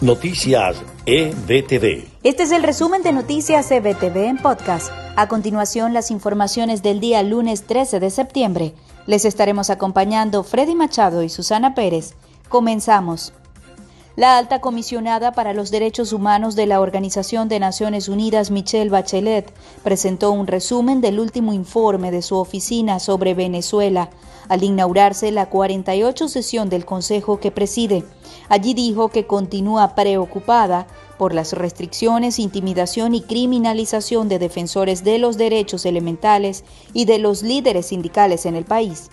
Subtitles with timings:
[0.00, 0.76] Noticias
[1.06, 2.06] EBTV.
[2.22, 4.92] Este es el resumen de Noticias EBTV en podcast.
[5.16, 8.74] A continuación, las informaciones del día lunes 13 de septiembre.
[9.06, 12.14] Les estaremos acompañando Freddy Machado y Susana Pérez.
[12.48, 13.32] Comenzamos.
[14.18, 19.52] La alta comisionada para los derechos humanos de la Organización de Naciones Unidas, Michelle Bachelet,
[19.84, 24.10] presentó un resumen del último informe de su oficina sobre Venezuela
[24.48, 28.04] al inaugurarse la 48 sesión del Consejo que preside.
[28.48, 35.38] Allí dijo que continúa preocupada por las restricciones, intimidación y criminalización de defensores de los
[35.38, 39.10] derechos elementales y de los líderes sindicales en el país.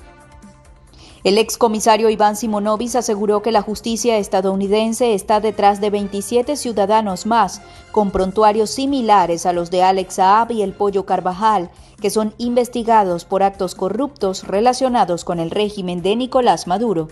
[1.25, 7.63] El excomisario Iván Simonovis aseguró que la justicia estadounidense está detrás de 27 ciudadanos más
[7.91, 13.25] con prontuarios similares a los de Alex Saab y el Pollo Carvajal, que son investigados
[13.25, 17.07] por actos corruptos relacionados con el régimen de Nicolás Maduro.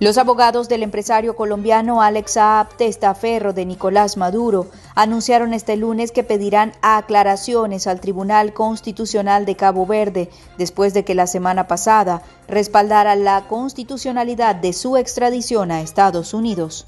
[0.00, 6.24] Los abogados del empresario colombiano Alex Saab Testaferro de Nicolás Maduro anunciaron este lunes que
[6.24, 13.14] pedirán aclaraciones al Tribunal Constitucional de Cabo Verde después de que la semana pasada respaldara
[13.14, 16.86] la constitucionalidad de su extradición a Estados Unidos.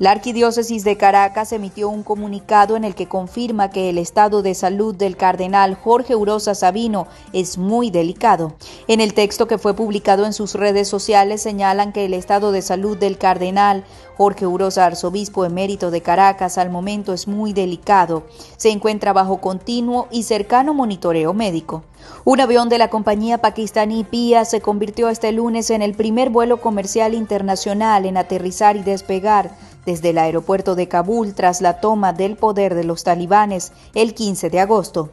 [0.00, 4.54] La Arquidiócesis de Caracas emitió un comunicado en el que confirma que el estado de
[4.54, 8.54] salud del cardenal Jorge Urosa Sabino es muy delicado.
[8.88, 12.62] En el texto que fue publicado en sus redes sociales señalan que el estado de
[12.62, 13.84] salud del cardenal
[14.16, 18.24] Jorge Urosa, arzobispo emérito de Caracas, al momento es muy delicado.
[18.56, 21.84] Se encuentra bajo continuo y cercano monitoreo médico.
[22.24, 26.60] Un avión de la compañía pakistaní PIA se convirtió este lunes en el primer vuelo
[26.60, 29.50] comercial internacional en aterrizar y despegar
[29.86, 34.50] desde el aeropuerto de Kabul tras la toma del poder de los talibanes el 15
[34.50, 35.10] de agosto.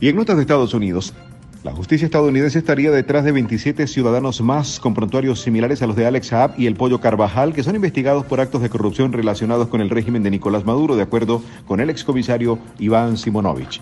[0.00, 1.14] Y en notas de Estados Unidos,
[1.64, 6.04] la justicia estadounidense estaría detrás de 27 ciudadanos más con prontuarios similares a los de
[6.04, 9.80] Alex Saab y el Pollo Carvajal, que son investigados por actos de corrupción relacionados con
[9.80, 13.80] el régimen de Nicolás Maduro, de acuerdo con el excomisario Iván Simonovich.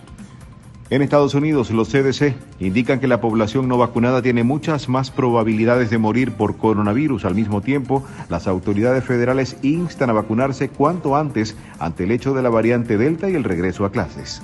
[0.93, 5.89] En Estados Unidos, los CDC indican que la población no vacunada tiene muchas más probabilidades
[5.89, 7.25] de morir por coronavirus.
[7.25, 12.43] Al mismo tiempo, las autoridades federales instan a vacunarse cuanto antes ante el hecho de
[12.43, 14.43] la variante Delta y el regreso a clases.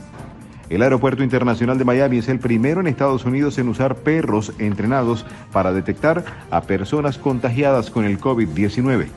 [0.71, 5.27] El Aeropuerto Internacional de Miami es el primero en Estados Unidos en usar perros entrenados
[5.53, 9.09] para detectar a personas contagiadas con el COVID-19.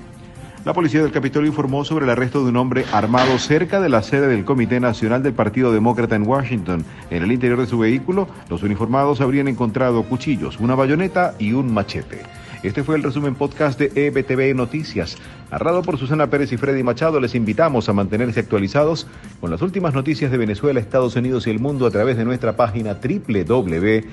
[0.63, 4.03] La policía del Capitolio informó sobre el arresto de un hombre armado cerca de la
[4.03, 6.85] sede del Comité Nacional del Partido Demócrata en Washington.
[7.09, 11.73] En el interior de su vehículo, los uniformados habrían encontrado cuchillos, una bayoneta y un
[11.73, 12.19] machete.
[12.61, 15.17] Este fue el resumen podcast de EBTV Noticias.
[15.49, 19.07] Narrado por Susana Pérez y Freddy Machado, les invitamos a mantenerse actualizados
[19.39, 22.55] con las últimas noticias de Venezuela, Estados Unidos y el mundo a través de nuestra
[22.55, 24.03] página www.ebtv.online.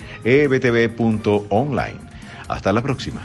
[2.48, 3.20] Hasta la próxima.